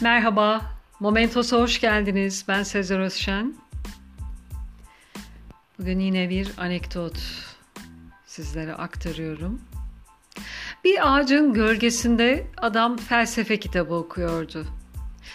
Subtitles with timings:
[0.00, 0.62] Merhaba,
[1.00, 2.44] Momentos'a hoş geldiniz.
[2.48, 3.54] Ben Sezer Özşen.
[5.78, 7.18] Bugün yine bir anekdot
[8.26, 9.60] sizlere aktarıyorum.
[10.84, 14.66] Bir ağacın gölgesinde adam felsefe kitabı okuyordu.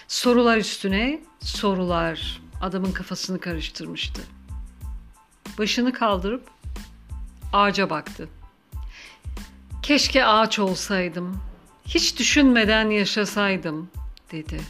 [0.07, 4.21] Sorular üstüne sorular adamın kafasını karıştırmıştı.
[5.57, 6.49] Başını kaldırıp
[7.53, 8.29] ağaca baktı.
[9.83, 11.41] Keşke ağaç olsaydım.
[11.85, 13.89] Hiç düşünmeden yaşasaydım
[14.31, 14.61] dedi.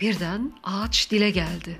[0.00, 1.78] Birden ağaç dile geldi.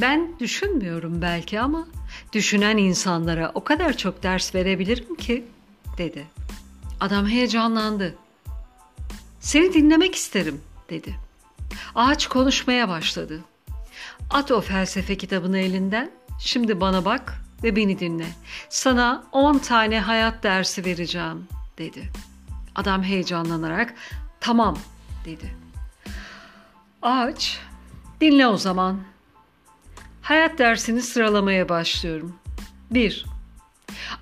[0.00, 1.88] Ben düşünmüyorum belki ama
[2.32, 5.44] düşünen insanlara o kadar çok ders verebilirim ki
[5.98, 6.26] dedi.
[7.00, 8.14] Adam heyecanlandı.
[9.40, 10.60] Seni dinlemek isterim
[10.90, 11.14] dedi.
[11.94, 13.40] Ağaç konuşmaya başladı.
[14.30, 16.10] At o felsefe kitabını elinden.
[16.40, 18.26] Şimdi bana bak ve beni dinle.
[18.68, 21.46] Sana 10 tane hayat dersi vereceğim
[21.78, 22.08] dedi.
[22.74, 23.94] Adam heyecanlanarak
[24.40, 24.78] tamam
[25.24, 25.54] dedi.
[27.02, 27.60] Ağaç
[28.20, 29.00] dinle o zaman.
[30.22, 32.36] Hayat dersini sıralamaya başlıyorum.
[32.90, 33.26] 1.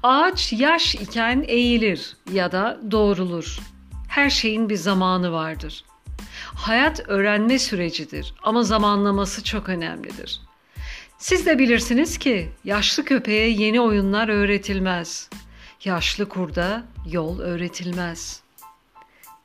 [0.02, 3.58] Ağaç yaş iken eğilir ya da doğrulur.
[4.08, 5.84] Her şeyin bir zamanı vardır.
[6.54, 10.40] Hayat öğrenme sürecidir ama zamanlaması çok önemlidir.
[11.18, 15.30] Siz de bilirsiniz ki yaşlı köpeğe yeni oyunlar öğretilmez.
[15.84, 18.40] Yaşlı kurda yol öğretilmez.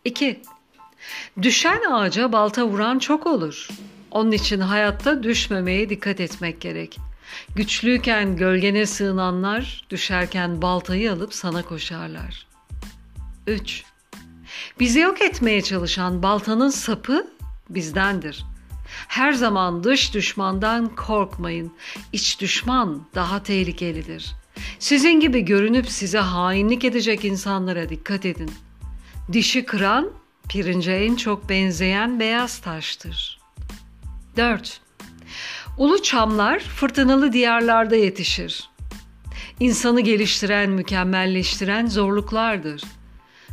[0.06, 0.42] 2.
[1.42, 3.68] Düşen ağaca balta vuran çok olur.
[4.12, 7.00] Onun için hayatta düşmemeye dikkat etmek gerek.
[7.56, 12.48] Güçlüyken gölgene sığınanlar düşerken baltayı alıp sana koşarlar.
[13.48, 13.84] 3.
[14.80, 17.28] Bizi yok etmeye çalışan baltanın sapı
[17.70, 18.46] bizdendir.
[19.08, 21.74] Her zaman dış düşmandan korkmayın.
[22.14, 24.36] İç düşman daha tehlikelidir.
[24.80, 28.52] Sizin gibi görünüp size hainlik edecek insanlara dikkat edin.
[29.32, 30.10] Dişi kıran
[30.50, 33.40] pirince en çok benzeyen beyaz taştır.
[34.38, 34.82] 4.
[35.78, 38.70] Ulu çamlar fırtınalı diyarlarda yetişir.
[39.60, 42.84] İnsanı geliştiren, mükemmelleştiren zorluklardır.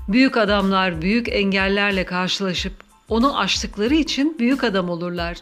[0.08, 2.72] Büyük adamlar büyük engellerle karşılaşıp
[3.08, 5.36] onu aştıkları için büyük adam olurlar.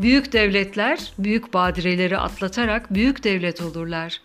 [0.00, 4.20] Büyük devletler büyük badireleri atlatarak büyük devlet olurlar.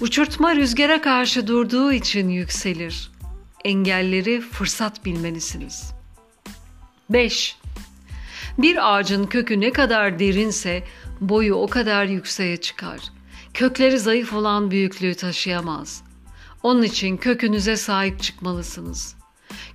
[0.00, 3.10] Uçurtma rüzgara karşı durduğu için yükselir.
[3.64, 5.92] Engelleri fırsat bilmelisiniz.
[7.10, 7.56] 5.
[8.58, 10.84] Bir ağacın kökü ne kadar derinse
[11.20, 13.00] boyu o kadar yükseğe çıkar.
[13.54, 16.02] Kökleri zayıf olan büyüklüğü taşıyamaz.
[16.62, 19.16] Onun için kökünüze sahip çıkmalısınız.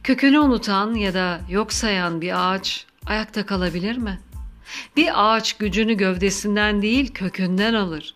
[0.03, 4.19] Kökünü unutan ya da yok sayan bir ağaç ayakta kalabilir mi?
[4.97, 8.15] Bir ağaç gücünü gövdesinden değil kökünden alır.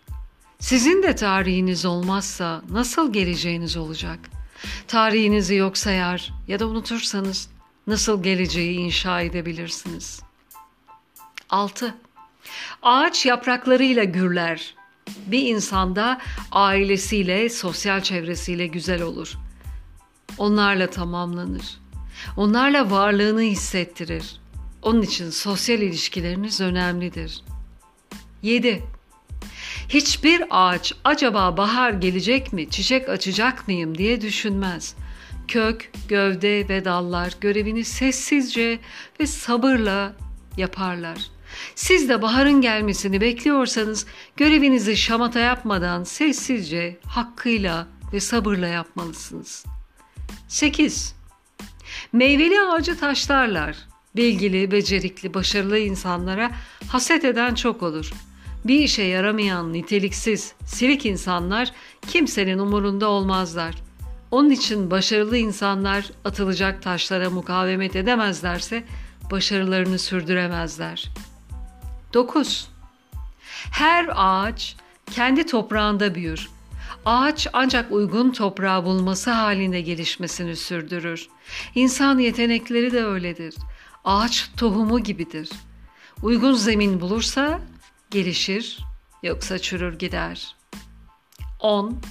[0.59, 4.19] Sizin de tarihiniz olmazsa nasıl geleceğiniz olacak?
[4.87, 7.49] Tarihinizi yok sayar ya da unutursanız
[7.87, 10.21] nasıl geleceği inşa edebilirsiniz?
[11.49, 11.95] 6.
[12.81, 14.75] Ağaç yapraklarıyla gürler.
[15.27, 19.33] Bir insanda ailesiyle, sosyal çevresiyle güzel olur.
[20.37, 21.79] Onlarla tamamlanır.
[22.37, 24.39] Onlarla varlığını hissettirir.
[24.81, 27.43] Onun için sosyal ilişkileriniz önemlidir.
[28.41, 28.83] 7.
[29.89, 34.95] Hiçbir ağaç acaba bahar gelecek mi, çiçek açacak mıyım diye düşünmez.
[35.47, 38.79] Kök, gövde ve dallar görevini sessizce
[39.19, 40.13] ve sabırla
[40.57, 41.17] yaparlar.
[41.75, 44.05] Siz de baharın gelmesini bekliyorsanız
[44.37, 49.65] görevinizi şamata yapmadan sessizce, hakkıyla ve sabırla yapmalısınız.
[50.47, 51.15] 8.
[52.13, 53.77] Meyveli ağacı taşlarlar.
[54.15, 56.51] Bilgili, becerikli, başarılı insanlara
[56.87, 58.11] haset eden çok olur.
[58.67, 61.71] Bir işe yaramayan, niteliksiz, silik insanlar
[62.07, 63.75] kimsenin umurunda olmazlar.
[64.31, 68.83] Onun için başarılı insanlar atılacak taşlara mukavemet edemezlerse
[69.31, 71.11] başarılarını sürdüremezler.
[72.13, 72.67] 9.
[73.71, 74.75] Her ağaç
[75.11, 76.49] kendi toprağında büyür.
[77.05, 81.27] Ağaç ancak uygun toprağı bulması halinde gelişmesini sürdürür.
[81.75, 83.55] İnsan yetenekleri de öyledir.
[84.05, 85.49] Ağaç tohumu gibidir.
[86.21, 87.59] Uygun zemin bulursa
[88.11, 88.79] gelişir,
[89.23, 90.55] yoksa çürür gider.
[91.59, 92.01] 10.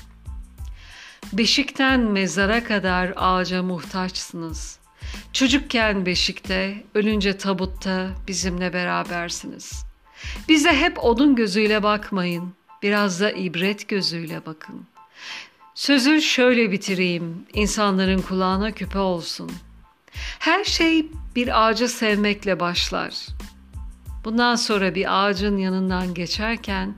[1.32, 4.78] Beşikten mezara kadar ağaca muhtaçsınız.
[5.32, 9.84] Çocukken beşikte, ölünce tabutta bizimle berabersiniz.
[10.48, 14.87] Bize hep odun gözüyle bakmayın, biraz da ibret gözüyle bakın.
[15.75, 19.52] Sözü şöyle bitireyim, insanların kulağına küpe olsun.
[20.38, 21.06] Her şey
[21.37, 23.26] bir ağacı sevmekle başlar.
[24.26, 26.94] Bundan sonra bir ağacın yanından geçerken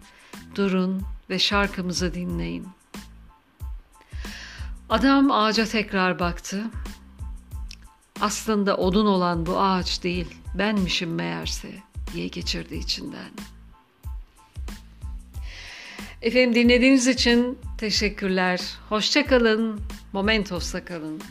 [0.55, 2.69] durun ve şarkımızı dinleyin.
[4.89, 6.65] Adam ağaca tekrar baktı.
[8.21, 11.69] Aslında odun olan bu ağaç değil, benmişim meğerse
[12.13, 13.31] diye geçirdi içinden.
[16.23, 18.61] Efendim dinlediğiniz için teşekkürler.
[18.89, 19.81] Hoşça kalın.
[20.13, 21.23] Momentos'ta kalın.